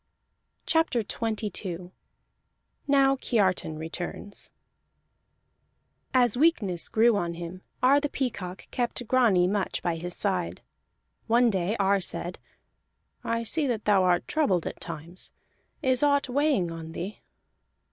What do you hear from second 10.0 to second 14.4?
side. One day Ar said: "I see that thou art